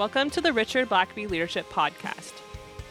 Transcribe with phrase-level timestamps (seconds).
[0.00, 2.32] Welcome to the Richard Blackaby Leadership Podcast,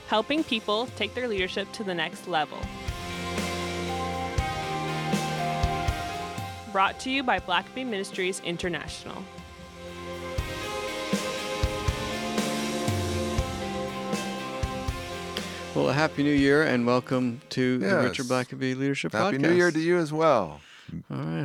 [0.10, 2.60] helping people take their leadership to the next level.
[6.72, 9.24] Brought to you by Blackaby Ministries International.
[15.74, 19.42] Well, a happy new year and welcome to the Richard Blackaby Leadership Happy Podcast.
[19.42, 20.62] New Year to you as well.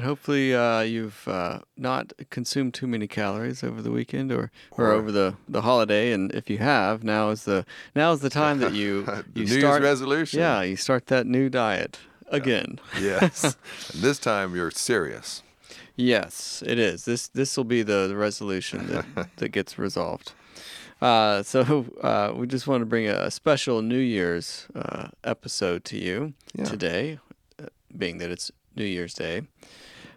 [0.05, 4.93] Hopefully, uh, you've uh, not consumed too many calories over the weekend or, or Or-
[4.93, 6.13] over the, the holiday.
[6.13, 9.61] And if you have, now is the now is the time that you you New
[9.61, 10.41] start Year's resolution.
[10.41, 12.79] Yeah, you start that new diet again.
[13.01, 13.45] Yes.
[13.93, 15.43] and this time you're serious.
[15.97, 17.05] Yes, it is.
[17.05, 20.33] This this will be the, the resolution that, that gets resolved.
[21.01, 25.99] Uh, so uh, we just want to bring a, special New Year's uh, episode to
[25.99, 26.65] you Yeah.
[26.65, 27.19] today,
[27.63, 27.67] uh,
[27.97, 29.43] being that it's New Year's Day.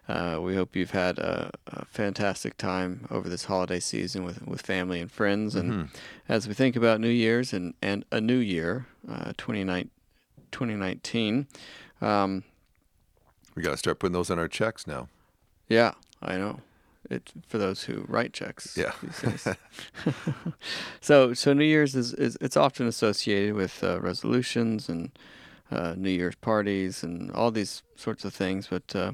[0.07, 4.61] Uh, we hope you've had a, a fantastic time over this holiday season with, with
[4.61, 5.53] family and friends.
[5.55, 5.95] And Mm-hmm.
[6.29, 11.47] as we think about New Year's and, and a new year, uh, 2019,
[12.01, 12.43] um,
[13.55, 15.09] We got to start putting those on our checks now.
[15.67, 16.61] Yeah, I know.
[17.09, 18.77] It for those who write checks.
[18.77, 18.91] Yeah.
[21.01, 25.11] so, so New Year's is, is it's often associated with uh, resolutions and
[25.71, 28.67] uh, New Year's parties and all these sorts of things.
[28.67, 29.11] But uh,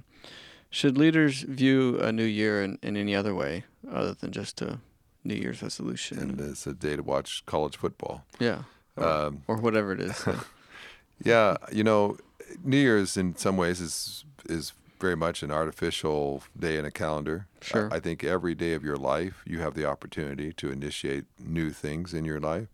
[0.74, 4.80] should leaders view a new year in, in any other way other than just a
[5.24, 6.18] New Year's resolution?
[6.20, 8.26] And it's a day to watch college football.
[8.40, 8.64] yeah,
[8.98, 10.26] or, Um, or whatever it is.
[11.24, 12.18] Yeah, you know,
[12.64, 17.46] New Year's in some ways is is very much an artificial day in a calendar.
[17.62, 17.88] Sure.
[17.92, 21.70] I, I think every day of your life you have the opportunity to initiate new
[21.72, 22.68] things in your life.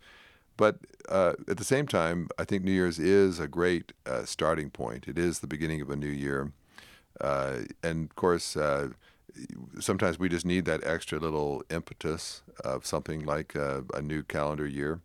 [0.57, 0.77] But
[1.09, 5.07] uh, at the same time, I think New Year's is a great uh, starting point.
[5.07, 6.51] It is the beginning of a new year,
[7.21, 8.89] uh, and of course, uh,
[9.79, 14.67] sometimes we just need that extra little impetus of something like uh, a new calendar
[14.67, 15.01] year.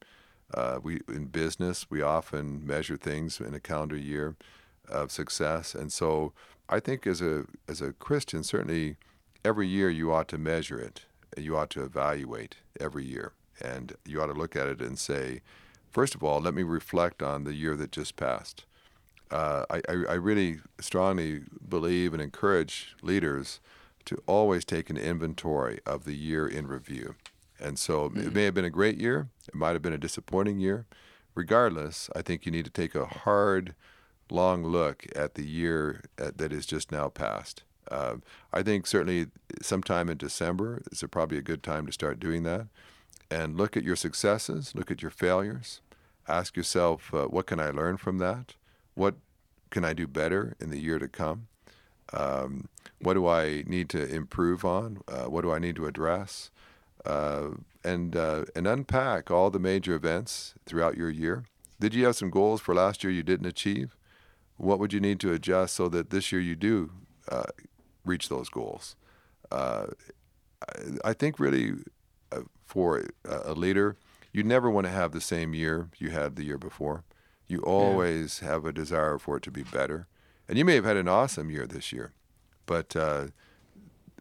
[0.53, 4.37] Uh, we in business we often measure things in a calendar year
[4.89, 6.33] of success, and so
[6.69, 8.97] I think as a as a Christian, certainly
[9.45, 11.03] every year you ought to measure it.
[11.37, 15.41] You ought to evaluate every year, and you ought to look at it and say,
[15.91, 18.65] first of all, let me reflect on the year that just passed.
[19.31, 23.59] Uh, I, I, really strongly believe and encourage leaders
[24.05, 27.15] to always take an inventory of the year in review.
[27.59, 30.59] And so it may have been a great year, it might have been a disappointing
[30.59, 30.87] year.
[31.35, 33.75] Regardless, I think you need to take a hard,
[34.31, 37.63] long look at the year uh, that is just now passed.
[37.91, 38.17] Uh,
[38.53, 39.27] I think certainly
[39.61, 42.67] sometime in December is a, probably a good time to start doing that.
[43.31, 45.81] And look at your successes, look at your failures.
[46.29, 48.55] Ask yourself, uh, what can I learn from that?
[48.95, 49.17] What
[49.71, 51.49] can I do better in the year to come?
[52.13, 52.69] Um,
[53.01, 54.99] what do I need to improve on?
[55.09, 56.51] Uh, what do I need to address?
[57.05, 57.51] Uh,
[57.83, 61.45] and uh, and unpack all the major events throughout your year.
[61.79, 63.97] Did you have some goals for last year you didn't achieve?
[64.57, 66.93] What would you need to adjust so that this year you do
[67.29, 67.45] uh,
[68.05, 68.97] reach those goals?
[69.51, 69.89] Uh,
[71.05, 71.75] I, think really
[72.33, 73.97] uh, for a leader,
[74.33, 77.05] you never want to have the same year you had the year before.
[77.55, 80.07] You always have a desire for it to be better.
[80.49, 82.13] And you may have had an awesome year this year,
[82.67, 83.27] but uh,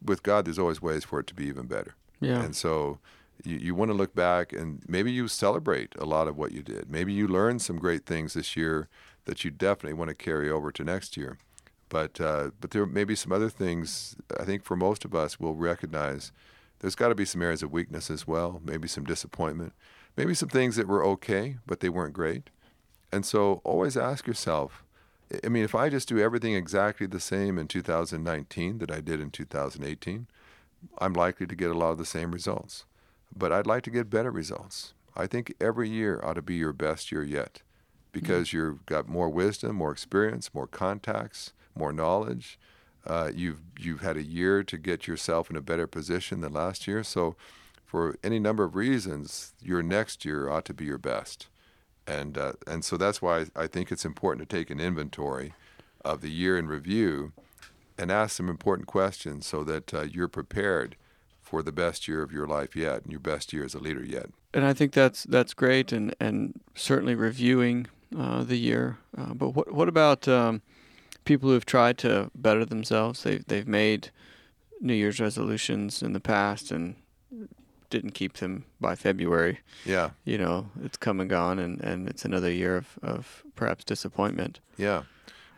[0.04, 1.96] with God, there's always ways for it to be even better.
[2.22, 2.42] yeah.
[2.44, 3.00] And so
[3.44, 6.62] you, you want to look back and maybe you celebrate a lot of what you
[6.62, 6.90] did.
[6.90, 8.88] Maybe you learned some great things this year
[9.26, 11.38] that you definitely want to carry over to next year.
[11.90, 14.16] But uh, but there may be some other things.
[14.40, 16.32] I think for most of us, we'll recognize
[16.80, 18.62] there's got to be some areas of weakness as well.
[18.64, 19.74] Maybe some disappointment.
[20.18, 22.50] Maybe some things that were okay, but they weren't great.
[23.14, 24.84] And so always ask yourself.
[25.44, 29.20] I- mean, if I just do everything exactly the same in 2019 that I did
[29.20, 30.28] in 2018,
[30.98, 32.86] I'm likely to get a lot of the same results.
[33.36, 34.94] But I'd like to get better results.
[35.16, 37.62] I think every year ought to be your best year yet
[38.12, 42.60] because you've got more wisdom, more experience, more contacts, more knowledge.
[43.06, 46.88] Uh, you've you've had a year to get yourself in a better position than last
[46.88, 47.04] year.
[47.04, 47.36] So,
[47.86, 51.48] for any number of reasons, your next year ought to be your best.
[52.06, 55.54] And uh, and so that's why I think it's important to take an inventory
[56.04, 57.32] of the year in review
[57.98, 60.98] and ask some important questions so that uh, you're prepared
[61.42, 64.04] for the best year of your life yet and your best year as a leader
[64.04, 64.30] yet.
[64.54, 68.98] and I think that's that's great, and and certainly reviewing uh, the year.
[69.18, 70.62] Uh, but what what about um,
[71.26, 73.24] people who have tried to better themselves?
[73.24, 74.10] They they've made
[74.82, 76.96] New Year's resolutions in the past and
[77.94, 79.60] didn't keep them by February.
[79.86, 83.84] Yeah, You know, it's come and gone, and, and it's another year of, of perhaps
[83.86, 84.60] disappointment.
[84.78, 85.04] yeah.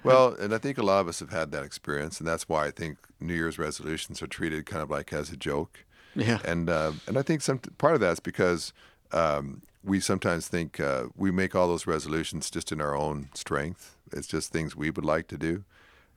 [0.04, 2.68] Well, and I think a lot of us have had that experience, and that's why
[2.68, 5.84] I think New Year's resolutions are treated kind of like as a joke.
[6.16, 6.38] Yeah.
[6.46, 8.72] And uh, and I think some part of that's because
[9.12, 13.98] um, we sometimes think uh, we make all those resolutions just in our own strength.
[14.12, 15.64] It's just things we would like to do.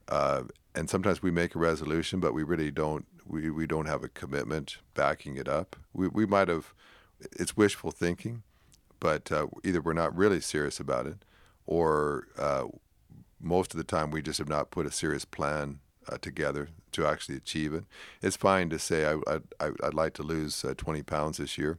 [0.07, 0.43] Uh,
[0.75, 3.07] and sometimes we make a resolution, but we really don't.
[3.29, 5.77] We, we don't have a commitment backing it up.
[5.93, 6.73] We we might have.
[7.33, 8.43] It's wishful thinking,
[9.01, 11.25] but uh, either we're not really serious about it,
[11.67, 12.65] or uh,
[13.41, 17.07] most of the time we just have not put a serious plan uh, together to
[17.07, 17.85] actually achieve it.
[18.23, 21.79] It's fine to say I, I I'd like to lose uh, 20 pounds this year,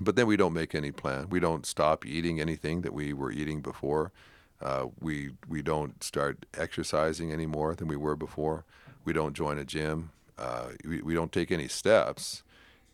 [0.00, 1.28] but then we don't make any plan.
[1.28, 4.12] We don't stop eating anything that we were eating before.
[4.60, 8.64] Uh, we we don't start exercising any more than we were before.
[9.04, 10.10] We don't join a gym.
[10.38, 12.42] Uh, we, we don't take any steps.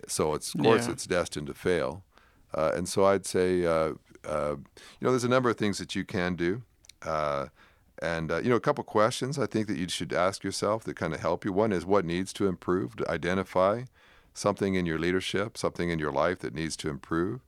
[0.08, 0.92] So it's of course Yeah.
[0.92, 2.02] it's destined to fail.
[2.52, 3.92] Uh, and so I'd say uh,
[4.24, 6.62] uh, you know there's a number of things that you can do.
[7.02, 7.46] Uh,
[8.02, 10.96] and uh, you know, a couple questions I think that you should ask yourself that
[10.96, 11.52] kind of help you.
[11.52, 12.96] One is what needs to improve.
[12.96, 13.84] To identify
[14.34, 17.40] something in your leadership, something in your life that needs to improve.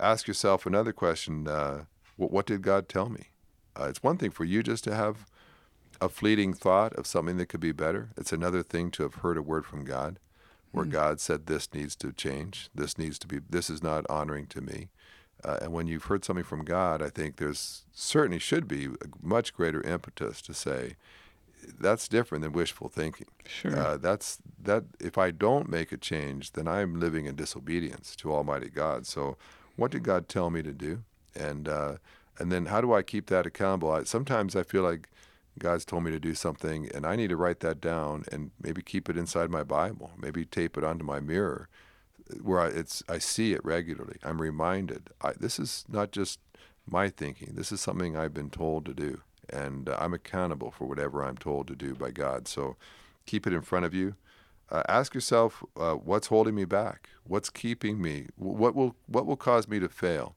[0.00, 1.84] Ask yourself another question: uh,
[2.16, 3.28] what, what did God tell me?
[3.78, 5.26] Uh, it's one thing for you just to have
[6.00, 8.10] a fleeting thought of something that could be better.
[8.16, 10.18] It's another thing to have heard a word from God,
[10.72, 12.70] where God said, "This needs to change.
[12.74, 13.40] This needs to be.
[13.48, 14.88] This is not honoring to me."
[15.44, 19.08] Uh, and when you've heard something from God, I think there's certainly should be a
[19.22, 20.96] much greater impetus to say
[21.78, 23.26] that's different than wishful thinking.
[23.46, 23.76] Sure.
[23.76, 24.84] Uh, that's that.
[25.00, 29.06] If I don't make a change, then I'm living in disobedience to Almighty God.
[29.06, 29.36] So,
[29.76, 31.04] what did God tell me to do?
[31.34, 31.96] And uh,
[32.38, 33.92] and then how do I keep that accountable?
[33.92, 35.08] I, sometimes I feel like
[35.58, 38.82] God's told me to do something, and I need to write that down and maybe
[38.82, 41.68] keep it inside my Bible, maybe tape it onto my mirror,
[42.42, 44.16] where I, it's I see it regularly.
[44.24, 45.10] I'm reminded.
[45.22, 46.40] I, this is not just
[46.86, 47.52] my thinking.
[47.54, 51.36] This is something I've been told to do, and uh, I'm accountable for whatever I'm
[51.36, 52.48] told to do by God.
[52.48, 52.76] So
[53.26, 54.16] keep it in front of you.
[54.70, 57.10] Uh, ask yourself, uh, what's holding me back?
[57.24, 58.26] What's keeping me?
[58.36, 60.34] What will what will cause me to fail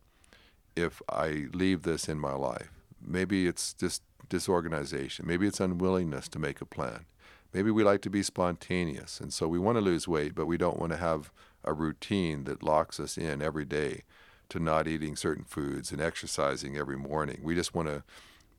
[0.75, 2.69] if I leave this in my life?
[3.01, 5.25] Maybe it's just disorganization.
[5.27, 7.05] Maybe it's unwillingness to make a plan.
[7.53, 10.57] Maybe we like to be spontaneous, and so we want to lose weight, but we
[10.57, 11.31] don't want to have
[11.63, 14.03] a routine that locks us in every day
[14.49, 17.39] to not eating certain foods and exercising every morning.
[17.43, 18.03] We just want to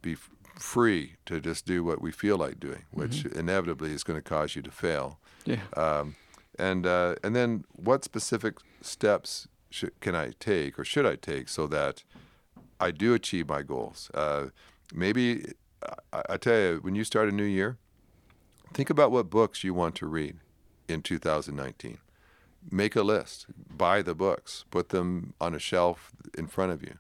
[0.03, 4.19] be f- free to just do what we feel like doing, which inevitably is going
[4.19, 5.19] to cause you to fail.
[5.45, 5.61] yeah.
[5.77, 6.17] Um,
[6.59, 11.49] and uh, and then what specific steps should, can I take or should I take
[11.49, 12.03] so that
[12.81, 14.11] I do achieve my goals?
[14.13, 14.47] Uh,
[14.93, 15.53] maybe
[16.13, 17.79] I, I tell you, when you start a new year,
[18.73, 20.37] think about what books you want to read
[20.89, 21.99] in 2019.
[22.71, 23.47] Make a list,
[23.77, 26.99] buy the books, put them on a shelf in front of you.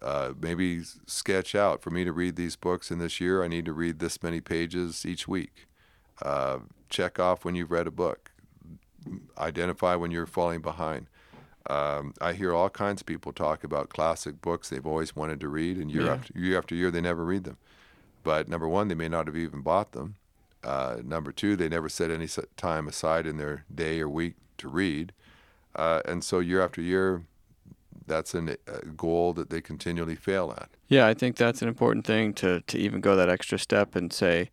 [0.00, 3.42] Uh, maybe sketch out for me to read these books in this year.
[3.42, 5.66] I need to read this many pages each week.
[6.20, 6.58] Uh,
[6.88, 8.32] check off when you've read a book.
[9.38, 11.06] Identify when you're falling behind.
[11.70, 15.48] Um, I hear all kinds of people talk about classic books they've always wanted to
[15.48, 16.12] read, and year Yeah.
[16.14, 17.56] after year after year they never read them.
[18.24, 20.16] But number one, they may not have even bought them.
[20.64, 24.68] Uh, number two, they never set any time aside in their day or week to
[24.68, 25.12] read.
[25.74, 27.24] Uh, and so year after year,
[28.06, 30.68] that's an, a goal that they continually fail at.
[30.88, 34.12] Yeah, I think that's an important thing to, to even go that extra step and
[34.12, 34.50] say,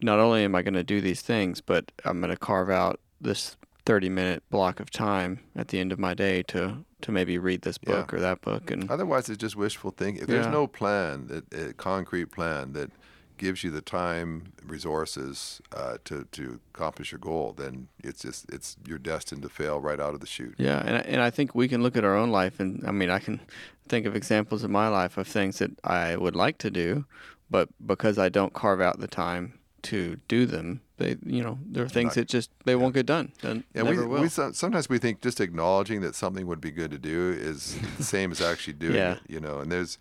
[0.00, 3.00] not only am I going to do these things, but I'm going to carve out
[3.20, 3.56] this
[3.88, 7.62] 30 minute block of time at the end of my day to, to maybe read
[7.62, 7.92] this Yeah.
[7.94, 8.70] book or that book.
[8.70, 10.22] And Otherwise, it's just wishful thinking.
[10.24, 12.90] If there's no plan, that a concrete plan that
[13.38, 18.76] gives you the time, resources uh, to to accomplish your goal, then it's just it's
[18.86, 20.54] you're destined to fail right out of the chute.
[20.58, 22.60] yeah, and, I- and I think we can look at our own life.
[22.60, 23.40] And I mean, I can
[23.88, 27.04] think of examples in my life of things that I would like to do,
[27.48, 31.84] but because I don't carve out the time to do them, they, you know, there
[31.84, 33.32] are things Not- that just, they won't get done.
[33.42, 37.34] Yeah, we, we sometimes we think just acknowledging that something would be good to do
[37.38, 39.12] is the same as actually doing Yeah.
[39.14, 39.20] it.
[39.28, 39.98] You know, and there's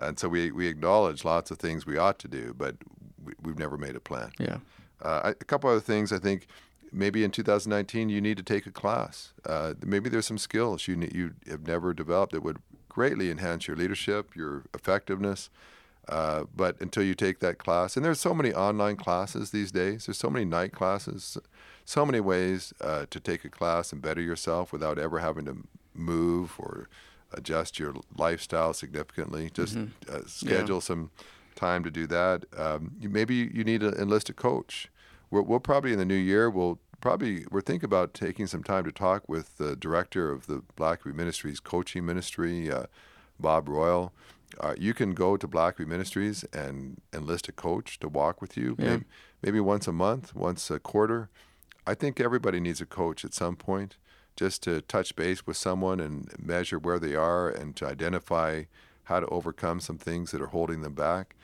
[0.00, 2.76] and so we we acknowledge lots of things we ought to do, but
[3.24, 4.30] we, we've never made a plan.
[4.38, 4.58] yeah.
[5.02, 6.46] Uh, I- a couple other things I think
[6.92, 9.32] maybe in 2019 you need to take a class.
[9.46, 13.76] Uh, maybe there's some skills you you have never developed that would greatly enhance your
[13.76, 15.48] leadership, your effectiveness.
[16.08, 20.06] Uh, but until you take that class, and there's so many online classes these days.
[20.06, 21.38] There's so many night classes,
[21.84, 25.58] so many ways uh, to take a class and better yourself without ever having to
[25.94, 26.88] move or
[27.32, 29.50] adjust your lifestyle significantly.
[29.52, 29.76] Just
[30.10, 31.10] uh, schedule some
[31.54, 32.44] time to do that.
[32.56, 34.90] Um, you, maybe you need to enlist a coach.
[35.30, 38.84] We'll, we'll probably in the new year we'll probably we're thinking about taking some time
[38.84, 42.84] to talk with the director of the Blackaby Ministries coaching ministry, uh,
[43.38, 44.12] Bob Royal.
[44.58, 48.74] Uh, you can go to Blackaby Ministries and enlist a coach to walk with you,
[48.78, 48.86] Yeah.
[48.90, 49.04] maybe,
[49.42, 51.28] maybe once a month, once a quarter.
[51.86, 53.96] I think everybody needs a coach at some point.
[54.36, 58.62] just to touch base with someone and measure where they are and to identify
[59.04, 61.34] how to overcome some things that are holding them back.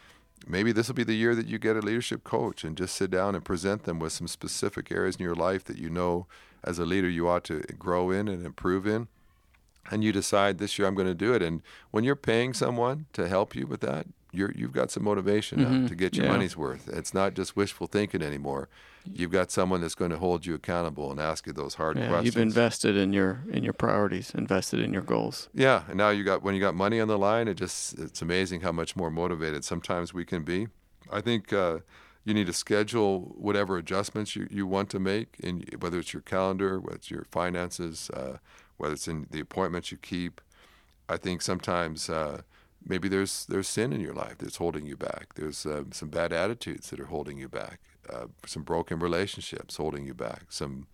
[0.46, 3.10] Maybe this will be the year that you get a leadership coach and just sit
[3.10, 6.26] down and present them with some specific areas in your life that you know
[6.64, 9.08] as a leader you ought to grow in and improve in.
[9.90, 11.42] And you decide this year I'm going to do it.
[11.42, 15.60] And when you're paying someone to help you with that, you're, you've got some motivation
[15.60, 15.88] Mhm.
[15.88, 16.32] to get your Yeah.
[16.32, 16.88] money's worth.
[16.88, 18.68] It's not just wishful thinking anymore.
[19.14, 22.08] You've got someone that's going to hold you accountable and ask you those hard Yeah,
[22.08, 22.34] questions.
[22.34, 25.48] you've invested in your in your priorities, invested in your goals.
[25.54, 28.20] Yeah, and now you got when you got money on the line, it just it's
[28.20, 30.66] amazing how much more motivated sometimes we can be.
[31.10, 31.78] I think uh,
[32.24, 36.22] you need to schedule whatever adjustments you, you want to make, in whether it's your
[36.22, 38.38] calendar, whether it's your finances, uh,
[38.76, 40.40] whether it's in the appointments you keep.
[41.08, 42.42] I think sometimes uh,
[42.84, 45.34] maybe there's there's sin in your life that's holding you back.
[45.34, 47.80] There's uh, some bad attitudes that are holding you back.
[48.08, 50.44] Uh, some broken relationships holding you back.
[50.48, 50.86] Some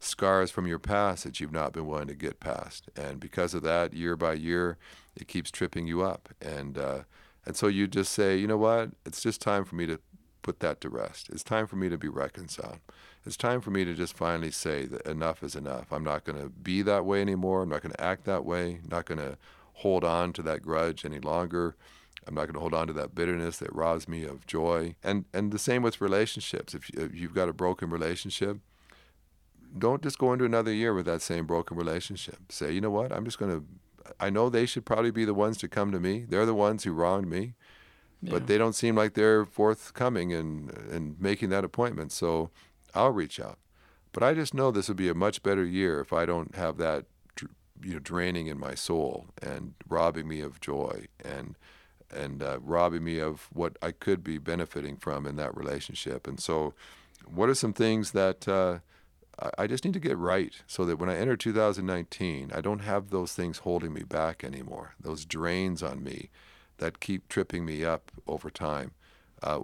[0.00, 3.62] scars from your past that you've not been willing to get past, and because of
[3.62, 4.76] that, year by year,
[5.16, 6.28] it keeps tripping you up.
[6.40, 7.00] And uh,
[7.44, 8.90] and so you just say, you know what?
[9.04, 10.00] It's just time for me to
[10.46, 11.28] put that to rest.
[11.30, 12.78] It's time for me to be reconciled.
[13.26, 15.92] It's time for me to just finally say that enough is enough.
[15.92, 17.62] I'm not going to be that way anymore.
[17.62, 18.78] I'm not going to act that way.
[18.80, 19.36] I'm not going to
[19.72, 21.74] hold on to that grudge any longer.
[22.28, 24.94] I'm not going to hold on to that bitterness that robs me of joy.
[25.02, 26.74] And and the same with relationships.
[26.74, 28.58] If, if you've got a broken relationship,
[29.76, 32.52] don't just go into another year with that same broken relationship.
[32.52, 33.10] Say, you know what?
[33.10, 33.64] I'm just going to.
[34.20, 36.24] I know they should probably be the ones to come to me.
[36.28, 37.54] They're the ones who wronged me,
[38.22, 38.30] Yeah.
[38.32, 42.12] but they don't seem like they're forthcoming and and making that appointment.
[42.12, 42.50] So
[42.94, 43.58] I'll reach out.
[44.12, 46.78] But I just know this would be a much better year if I don't have
[46.78, 47.04] that,
[47.82, 51.56] you know, draining in my soul and robbing me of joy and
[52.10, 56.26] and uh, robbing me of what I could be benefiting from in that relationship.
[56.26, 56.72] And so,
[57.26, 58.78] what are some things that uh,
[59.38, 62.78] I- I just need to get right so that when I enter 2019, I don't
[62.78, 66.30] have those things holding me back anymore, those drains on me
[66.78, 68.92] that keep tripping me up over time.
[69.42, 69.60] Uh,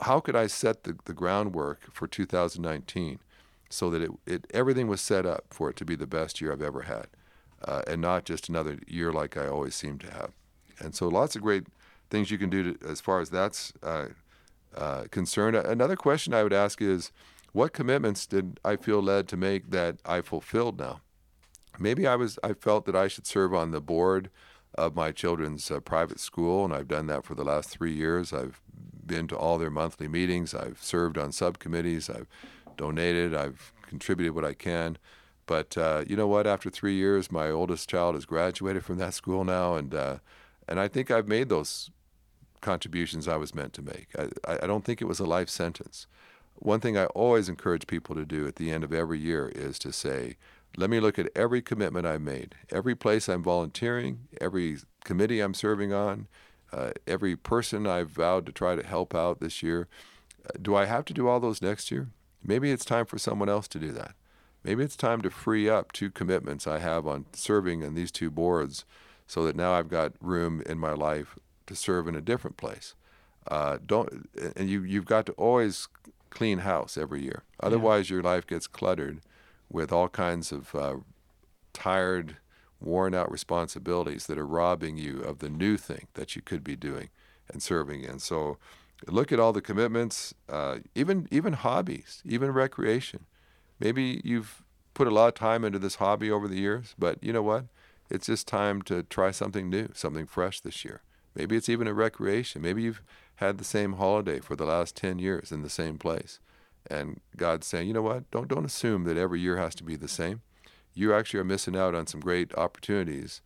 [0.00, 3.20] how could I set the, the groundwork for 2019
[3.70, 6.52] so that it, it everything was set up for it to be the best year
[6.52, 7.06] I've ever had,
[7.64, 10.32] uh, and not just another year like I always seem to have.
[10.78, 11.66] And so, lots of great
[12.10, 14.08] things you can do to, as far as that's uh,
[14.76, 15.56] uh, concerned.
[15.56, 17.12] Another question I would ask is,
[17.52, 21.00] what commitments did I feel led to make that I fulfilled now?
[21.78, 24.28] Maybe I was I felt that I should serve on the board
[24.74, 28.32] of my children's uh, private school, and I've done that for the last three years.
[28.32, 28.60] I've
[29.04, 30.54] been to all their monthly meetings.
[30.54, 32.08] I've served on subcommittees.
[32.08, 32.28] I've
[32.76, 33.34] donated.
[33.34, 34.96] I've contributed what I can.
[35.46, 36.46] But uh, you know what?
[36.46, 40.16] After three years, my oldest child has graduated from that school now, and uh,
[40.68, 41.90] and I think I've made those
[42.60, 44.08] contributions I was meant to make.
[44.16, 46.06] I, I don't think it was a life sentence.
[46.54, 49.78] One thing I always encourage people to do at the end of every year is
[49.80, 50.36] to say,
[50.76, 55.54] let me look at every commitment I've made, every place I'm volunteering, every committee I'm
[55.54, 56.28] serving on,
[56.72, 59.88] uh, every person I've vowed to try to help out this year.
[60.44, 62.08] Uh, do I have to do all those next year?
[62.42, 64.14] Maybe it's time for someone else to do that.
[64.64, 68.30] Maybe it's time to free up two commitments I have on serving in these two
[68.30, 68.84] boards
[69.26, 72.94] so that now I've got room in my life to serve in a different place.
[73.48, 75.88] Uh, don't and you you've got to always
[76.30, 77.42] clean house every year.
[77.60, 79.20] Otherwise, your life gets cluttered
[79.72, 80.96] with all kinds of uh,
[81.72, 82.36] tired,
[82.80, 86.76] worn out responsibilities that are robbing you of the new thing that you could be
[86.76, 87.08] doing
[87.52, 88.18] and serving in.
[88.18, 88.58] So,
[89.08, 93.26] look at all the commitments, uh, even even hobbies, even recreation.
[93.80, 94.62] Maybe you've
[94.94, 97.64] put a lot of time into this hobby over the years, but you know what?
[98.10, 101.00] It's just time to try something new, something fresh this year.
[101.34, 102.60] Maybe it's even a recreation.
[102.60, 103.02] Maybe you've
[103.36, 106.38] had the same holiday for the last 10 years in the same place.
[106.90, 108.30] And God's saying, you know what?
[108.30, 110.42] Don't, don't assume that every year has to be the same.
[110.94, 113.40] You actually are missing out on some great opportunities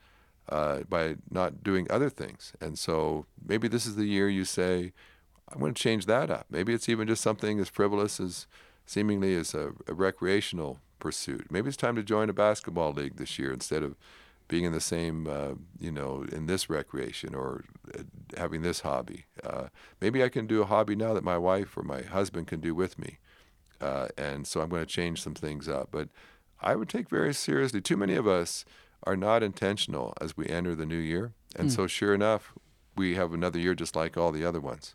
[0.48, 2.52] uh, by not doing other things.
[2.60, 4.92] And so maybe this is the year you say,
[5.52, 6.46] I'm going to change that up.
[6.50, 8.46] Maybe it's even just something as frivolous as
[8.84, 11.46] seemingly as a, a recreational pursuit.
[11.50, 13.96] Maybe it's time to join a basketball league this year instead of
[14.48, 17.64] being in the same, uh, you know, in this recreation or
[17.96, 18.02] uh,
[18.36, 19.24] having this hobby.
[19.42, 19.64] Uh,
[20.00, 22.74] maybe I can do a hobby now that my wife or my husband can do
[22.74, 23.18] with me.
[23.80, 25.88] Uh, and so I'm going to change some things up.
[25.90, 26.08] But
[26.60, 28.64] I would take very seriously, too many of us
[29.04, 31.32] are not intentional as we enter the new year.
[31.54, 31.76] And Mm.
[31.76, 32.52] so, sure enough,
[32.96, 34.94] we have another year just like all the other ones.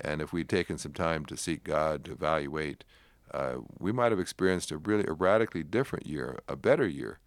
[0.00, 2.84] And if we'd taken some time to seek God, to evaluate,
[3.32, 7.18] uh, we might have experienced a really a radically different year, a better year,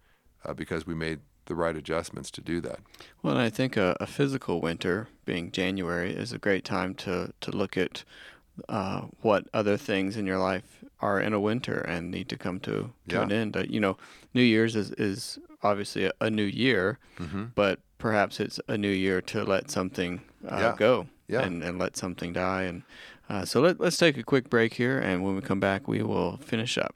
[0.44, 2.80] uh, because we made the right adjustments to do that.
[3.22, 7.32] Well, and I think a, a physical winter, being January, is a great time to,
[7.40, 8.02] to look at
[8.68, 12.58] uh, what other things in your life are in a winter and need to come
[12.60, 13.22] to, to Yeah.
[13.22, 13.56] an end.
[13.56, 13.96] Uh, you know,
[14.34, 17.44] New Year's is, is obviously a, a new year, Mm-hmm.
[17.54, 20.74] but perhaps it's a new year to let something uh, Yeah.
[20.78, 21.42] go Yeah.
[21.42, 22.62] and, and let something die.
[22.64, 22.82] And
[23.28, 26.02] uh, so let, let's take a quick break here, and when we come back, we
[26.02, 26.94] will finish up.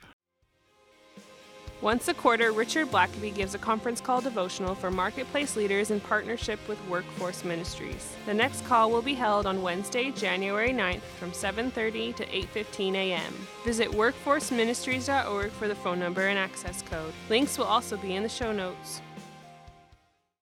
[1.83, 6.61] Once a quarter, Richard Blackaby gives a conference call devotional for marketplace leaders in partnership
[6.69, 8.15] with Workforce Ministries.
[8.27, 13.33] The next call will be held on Wednesday, January 9th from 7:30 to 8:15 a.m.
[13.65, 17.15] Visit workforceministries.org for the phone number and access code.
[17.31, 19.01] Links will also be in the show notes.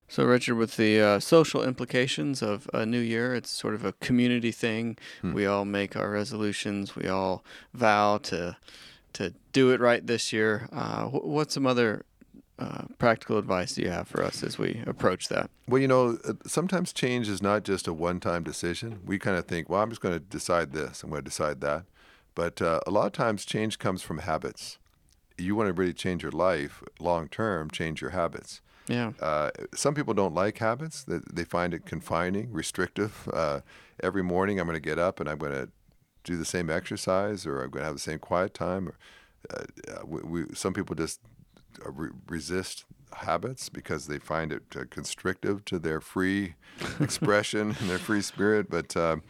[0.09, 3.93] So, Richard, with the uh, social implications of a new year, it's sort of a
[3.93, 4.97] community thing.
[5.21, 5.35] Hmm.
[5.35, 6.97] We all make our resolutions.
[6.97, 8.57] We all vow to
[9.19, 10.69] to do it right this year.
[10.73, 12.05] Uh, what's some other
[12.61, 15.51] uh, practical advice do you have for us as we approach that?
[15.69, 19.01] Well, you know, uh, sometimes change is not just a one time decision.
[19.05, 21.61] We kind of think, well, I'm just going to decide this, I'm going to decide
[21.63, 21.85] that.
[22.37, 24.79] But uh, a lot of times, change comes from habits.
[25.37, 28.61] You want to really change your life long term, change your habits.
[28.87, 29.13] Yeah.
[29.21, 33.29] Uh, some people don't like habits; they, they find it confining, restrictive.
[33.33, 33.61] Uh,
[34.01, 35.69] every morning, I'm going to get up and I'm going to
[36.29, 38.89] do the same exercise, or I'm going to have the same quiet time.
[38.89, 38.95] Or,
[39.51, 41.21] uh, we, we, some people just
[41.85, 46.55] uh, re- resist habits because they find it uh, constrictive to their free
[47.01, 48.69] expression and their free spirit.
[48.69, 49.23] But um,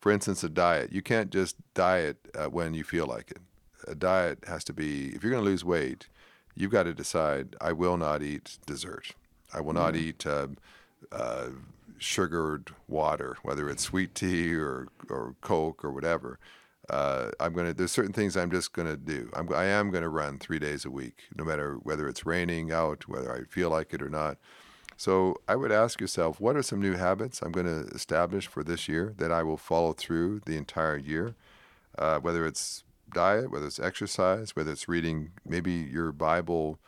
[0.00, 3.38] for instance, a diet, you can't just diet uh, when you feel like it.
[3.86, 6.08] A diet has to be, if you're going to lose weight,
[6.54, 9.14] you've got to decide I will not eat dessert.
[9.52, 10.48] I will not eat uh,
[11.12, 11.48] uh,
[11.98, 16.38] sugared water, whether it's sweet tea or, or Coke or whatever.
[16.88, 17.74] Uh, I'm gonna.
[17.74, 19.28] There's certain things I'm just gonna do.
[19.34, 19.52] I'm.
[19.52, 23.34] I am gonna run three days a week, no matter whether it's raining out, whether
[23.34, 24.38] I feel like it or not.
[24.96, 28.64] So I would ask yourself, what are some new habits I'm going to establish for
[28.64, 31.34] this year that I will follow through the entire year?
[31.98, 36.78] Uh, whether it's diet, whether it's exercise, whether it's reading, maybe your Bible.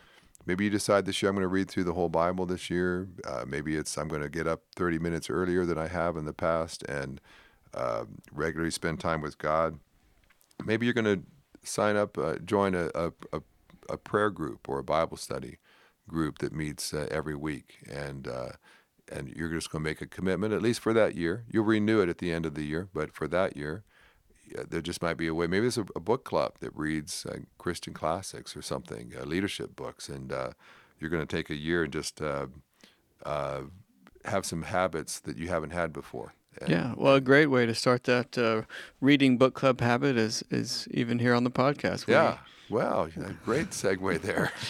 [0.48, 3.06] Maybe you decide this year I'm going to read through the whole Bible this year.
[3.22, 6.24] Uh, maybe it's I'm going to get up 30 minutes earlier than I have in
[6.24, 7.20] the past and
[7.74, 9.78] uh, regularly spend time with God.
[10.64, 11.22] Maybe you're going to
[11.68, 13.42] sign up, uh, join a, a, a,
[13.90, 15.58] a prayer group or a Bible study
[16.08, 18.52] group that meets uh, every week, and uh,
[19.12, 21.44] and you're just going to make a commitment at least for that year.
[21.50, 23.84] You'll renew it at the end of the year, but for that year,
[24.68, 25.46] there just might be a way.
[25.46, 29.74] Maybe there's a, a book club that reads uh, Christian classics or something, uh, leadership
[29.76, 30.50] books, and uh,
[31.00, 32.46] you're going to take a year and just uh,
[33.24, 33.62] uh,
[34.24, 36.34] have some habits that you haven't had before.
[36.61, 38.62] And- Yeah, well, a great way to start that uh,
[39.00, 42.06] reading book club habit is is even here on the podcast.
[42.06, 42.38] We- Yeah.
[42.70, 43.08] Wow.
[43.44, 44.52] Great segue there.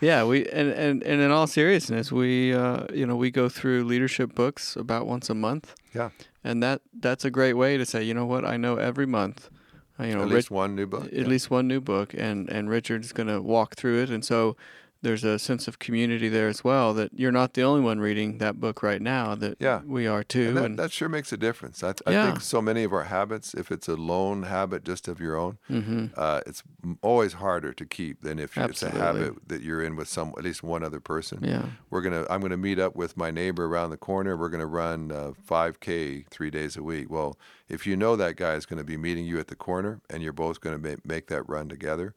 [0.00, 0.24] yeah.
[0.24, 4.34] We and, and, and in all seriousness, we uh, you know we go through leadership
[4.34, 6.10] books about once a month, yeah.
[6.44, 9.50] and that that's a great way to say, you know what, I know every month,
[9.98, 11.04] uh, you know, At Rich- least one new book.
[11.06, 11.24] at yeah.
[11.26, 14.56] least one new book, and and Richard's going to walk through it, and so
[15.02, 16.92] there's a sense of community there as well.
[16.94, 19.34] That you're not the only one reading that book right now.
[19.34, 19.80] That Yeah.
[19.86, 20.48] we are too.
[20.48, 21.82] And that, and that sure makes a difference.
[21.82, 22.26] I, I Yeah.
[22.26, 25.58] think so many of our habits, if it's a lone habit just of your own,
[25.70, 26.10] Mhm.
[26.16, 26.62] uh, it's
[27.02, 30.44] always harder to keep than if it's a habit that you're in with some at
[30.44, 31.38] least one other person.
[31.42, 32.26] yeah, We're gonna.
[32.28, 34.36] I'm gonna meet up with my neighbor around the corner.
[34.36, 37.10] We're gonna run uh, 5K three days a week.
[37.10, 40.22] Well, if you know that guy is gonna be meeting you at the corner and
[40.22, 42.14] you're both gonna make, make that run together,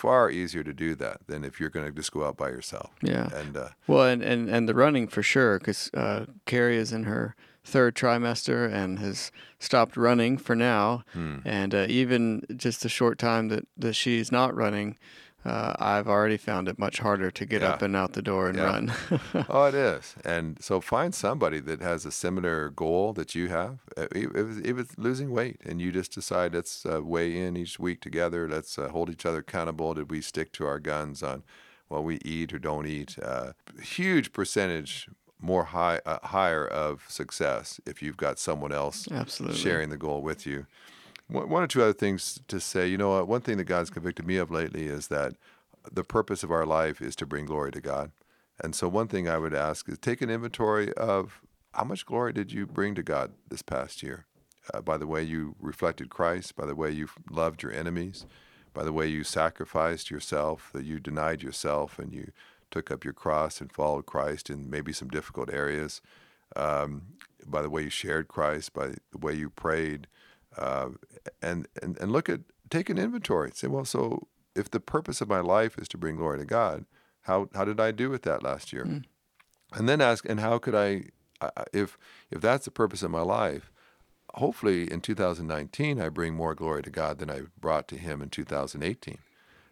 [0.00, 2.90] far easier to do that than if you're gonna just go out by yourself.
[3.02, 3.28] yeah.
[3.34, 7.04] And uh, Well, and, and, and the running for sure, because uh, Carrie is in
[7.04, 11.04] her third trimester and has stopped running for now.
[11.12, 11.40] hmm.
[11.44, 14.96] And uh, even just the short time that, that she's not running,
[15.44, 17.70] uh, I've already found it much harder to get Yeah.
[17.70, 18.64] up and out the door and Yeah.
[18.64, 18.92] run.
[19.48, 20.14] Oh, it is.
[20.24, 23.78] And so find somebody that has a similar goal that you have.
[23.96, 27.56] Uh, If it's, if it's losing weight and you just decide let's uh, weigh in
[27.56, 29.94] each week together, let's uh, hold each other accountable.
[29.94, 31.42] Did we stick to our guns on
[31.88, 33.16] what we eat or don't eat?
[33.22, 35.08] Uh, huge percentage
[35.42, 39.56] more high uh, higher of success if you've got someone else Absolutely.
[39.58, 40.66] sharing the goal with you.
[41.30, 42.88] One or two other things to say.
[42.88, 45.34] You know, one thing that God's convicted me of lately is that
[45.90, 48.10] the purpose of our life is to bring glory to God.
[48.62, 51.40] And so, one thing I would ask is take an inventory of
[51.72, 54.26] how much glory did you bring to God this past year?
[54.74, 58.26] Uh, by the way you reflected Christ, by the way you loved your enemies,
[58.74, 62.32] by the way you sacrificed yourself, that you denied yourself and you
[62.70, 66.00] took up your cross and followed Christ in maybe some difficult areas,
[66.54, 67.02] um,
[67.46, 70.06] by the way you shared Christ, by the way you prayed,
[70.58, 70.88] uh,
[71.42, 73.50] and, and and look at take an inventory.
[73.54, 76.84] Say, well, so if the purpose of my life is to bring glory to God,
[77.22, 78.84] how how did I do with that last year?
[79.72, 81.04] And then ask, and how could I-
[81.72, 81.96] if
[82.30, 83.70] if that's the purpose of my life,
[84.34, 88.28] hopefully in 2019 I bring more glory to God than I brought to Him in
[88.30, 89.18] 2018.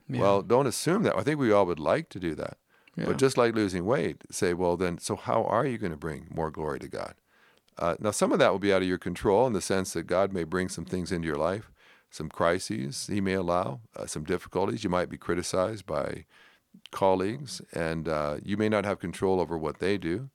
[0.09, 0.21] Yeah.
[0.21, 1.17] Well, don't assume that.
[1.17, 2.57] I think we all would like to do that.
[2.97, 3.05] Yeah.
[3.07, 6.27] But just like losing weight, say, well, then, so how are you going to bring
[6.31, 7.15] more glory to God?
[7.79, 10.07] Uh, now, some of that will be out of your control in the sense that
[10.07, 11.71] God may bring some things into your life,
[12.11, 14.83] some crises He may allow, uh, some difficulties.
[14.83, 16.25] You might be criticized by
[16.91, 20.31] colleagues, and uh, you may not have control over what they do,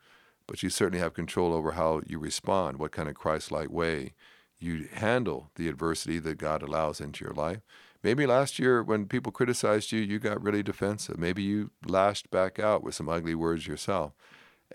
[0.47, 4.13] but you certainly have control over how you respond, what kind of Christ like way
[4.60, 7.60] you handle the adversity that God allows into your life.
[8.01, 11.17] Maybe last year, when people criticized you, you got really defensive.
[11.17, 14.13] Maybe you lashed back out with some ugly words yourself.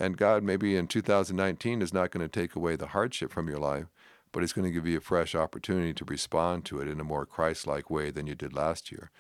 [0.01, 3.59] And God, maybe in 2019, is not going to take away the hardship from your
[3.59, 3.87] life,
[4.33, 7.05] but He's going to give you a fresh opportunity to respond to it in a
[7.05, 9.11] more Christ like way than you did last year.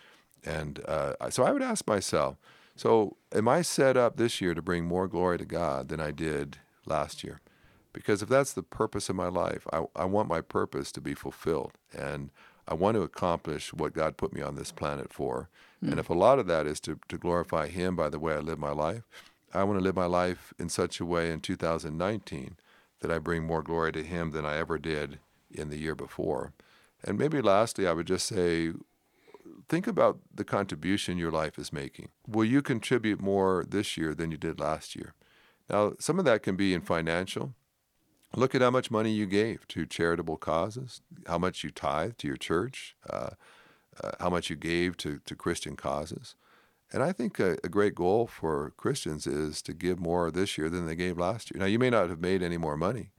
[0.44, 2.36] And uh, so I would ask myself
[2.78, 6.12] so, am I set up this year to bring more glory to God than I
[6.12, 7.40] did last year?
[7.92, 11.12] Because if that's the purpose of my life, I, I want my purpose to be
[11.12, 11.72] fulfilled.
[11.92, 12.30] And
[12.68, 15.48] I want to accomplish what God put me on this planet for.
[15.84, 15.90] Mm.
[15.90, 18.38] And if a lot of that is to, to glorify Him by the way I
[18.38, 19.02] live my life,
[19.52, 22.56] I want to live my life in such a way in 2019
[23.00, 26.52] that I bring more glory to Him than I ever did in the year before.
[27.04, 28.72] And maybe lastly, I would just say,
[29.68, 32.08] think about the contribution your life is making.
[32.26, 35.14] Will you contribute more this year than you did last year?
[35.70, 37.54] Now, some of that can be in financial.
[38.34, 42.26] Look at how much money you gave to charitable causes, how much you tithe to
[42.26, 43.30] your church, uh,
[44.02, 46.34] uh, how much you gave to, to Christian causes.
[46.92, 50.70] And I think a, a, great goal for Christians is to give more this year
[50.70, 51.61] than they gave last year.
[51.61, 53.11] Now, you may not have made any more money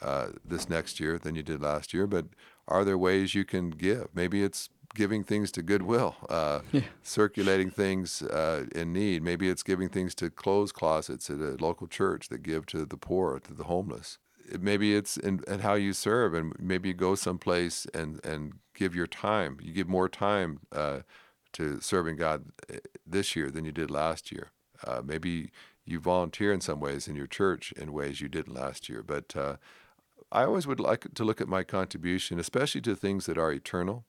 [0.00, 2.26] uh, this next year than you did last year, but
[2.68, 4.08] are there ways you can give?
[4.14, 6.82] Maybe it's giving things to Goodwill, uh, yeah.
[7.02, 9.22] circulating things uh, in need.
[9.22, 12.96] Maybe it's giving things to clothes closets at a local church that give to the
[12.96, 14.18] poor, to the homeless.
[14.58, 18.94] Maybe it's in, in how you serve, and maybe you go someplace and, and give
[18.94, 19.58] your time.
[19.60, 21.00] You give more time uh,
[21.54, 24.50] to serving God uh, this year than you did last year.
[24.86, 25.50] Uh, maybe
[25.84, 29.02] you volunteer in some ways in your church in ways you didn't last year.
[29.02, 29.56] But uh,
[30.30, 34.04] I always would like to look at my contribution, especially to things that are eternal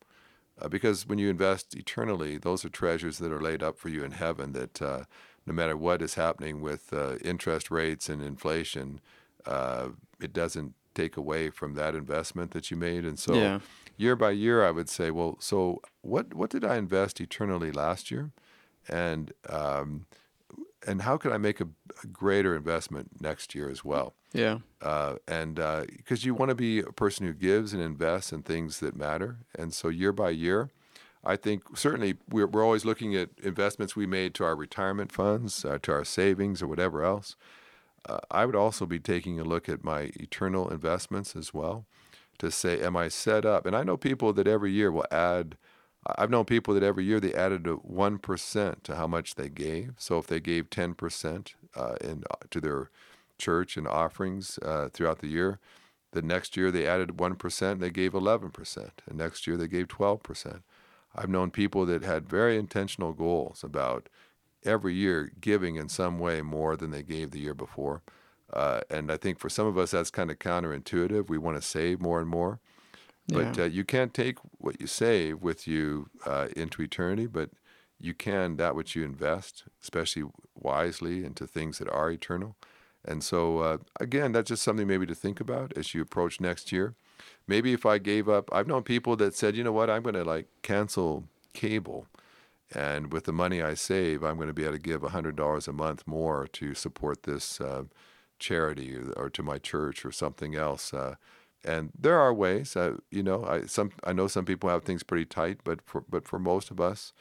[0.61, 4.03] uh, because when you invest eternally, those are treasures that are laid up for you
[4.03, 4.51] in heaven.
[4.53, 5.03] That uh,
[5.45, 8.99] no matter what is happening with uh, interest rates and inflation,
[9.45, 9.89] uh,
[10.21, 13.05] it doesn't take away from that investment that you made.
[13.05, 13.59] And so, yeah.
[13.99, 18.09] Year by year, I would say, well, so what what did I invest eternally last
[18.09, 18.31] year,
[18.87, 20.05] and um,
[20.87, 21.67] and how could I make a,
[22.03, 24.13] a, greater investment next year as well?
[24.31, 24.59] Yeah.
[24.81, 28.41] Uh, and because uh, you want to be a person who gives and invests in
[28.43, 30.69] things that matter, and so year by year,
[31.23, 35.65] I think certainly we're, we're always looking at investments we made to our retirement funds,
[35.65, 37.35] uh, to our savings, or whatever else.
[38.07, 41.85] Uh, I would also be taking a look at my eternal investments as well
[42.39, 43.65] to say, am I set up?
[43.65, 45.57] And I know people that every year will add
[46.05, 49.93] I've known people that every year they added a 1% to how much they gave.
[49.97, 52.89] So if they gave 10% uh, in, uh, to their
[53.37, 55.59] church and offerings uh, throughout the year,
[56.11, 58.89] the next year they added 1% and they gave 11%.
[59.07, 60.61] And next year they gave 12%.
[61.15, 64.09] I've known people that had very intentional goals about
[64.63, 68.01] every year giving in some way more than they gave the year before.
[68.53, 71.29] Uh, and I think for some of us, that's kind of counterintuitive.
[71.29, 72.59] We want to save more and more.
[73.27, 73.63] But yeah.
[73.65, 77.51] uh, you can't take what you save with you uh, into eternity, but
[77.99, 80.23] you can that which you invest, especially
[80.55, 82.55] wisely, into things that are eternal.
[83.05, 86.71] And so, uh, again, that's just something maybe to think about as you approach next
[86.71, 86.95] year.
[87.47, 90.15] Maybe if I gave up, I've known people that said, you know what, I'm going
[90.15, 92.07] to like cancel cable.
[92.73, 95.73] And with the money I save, I'm going to be able to give $100 a
[95.73, 97.83] month more to support this uh,
[98.39, 100.93] charity or, or, to my church or something else.
[100.93, 101.15] Uh,
[101.63, 102.75] and there are ways.
[102.75, 106.03] Uh, you know, I some I know some people have things pretty tight, but for
[106.09, 107.13] but for most of us,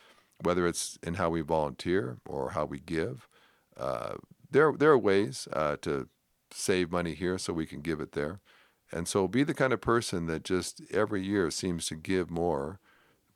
[0.42, 3.28] whether it's in how we volunteer or how we give,
[3.76, 4.14] uh,
[4.50, 6.08] there there are ways uh, to
[6.50, 8.40] save money here so we can give it there.
[8.90, 12.80] And so be the kind of person that just every year seems to give more,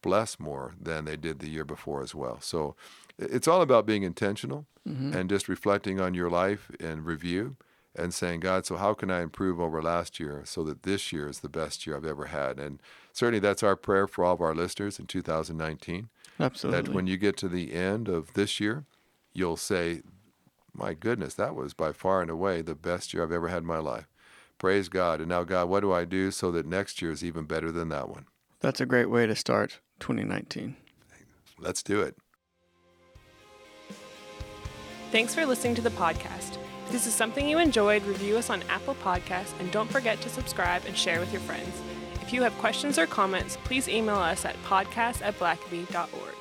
[0.01, 2.41] bless more than they did the year before as well.
[2.41, 2.75] So
[3.19, 5.13] it's all about being intentional mm-hmm.
[5.15, 7.57] and just reflecting on your life and review
[7.95, 11.29] and saying, God, so how can I improve over last year so that this year
[11.29, 12.59] is the best year I've ever had?
[12.59, 12.81] And
[13.13, 16.09] certainly that's our prayer for all of our listeners in 2019.
[16.41, 16.83] Absolutely.
[16.83, 18.85] That when you get to the end of this year,
[19.35, 20.03] you'll say,
[20.75, 23.67] my goodness, that was by far and away the best year I've ever had in
[23.67, 24.09] my life.
[24.59, 25.21] Praise God.
[25.21, 27.89] And now, God, what do I do so that next year is even better than
[27.91, 28.27] that one?
[28.61, 30.77] That's a great way to start 2019.
[31.59, 32.17] Let's do it.
[35.11, 36.59] Thanks for listening to the podcast.
[36.93, 40.85] This is something you enjoyed, review us on Apple Podcasts and don't forget to subscribe
[40.85, 41.81] and share with your friends.
[42.21, 46.32] If you have questions or comments, please email us at podcast at blackaby.org.